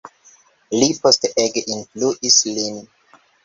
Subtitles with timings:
[0.79, 2.85] Li poste ege influis lin.